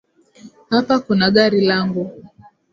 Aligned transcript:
Hapa 0.69 0.99
kuna 0.99 1.31
gari 1.31 1.61
langu 1.61 2.23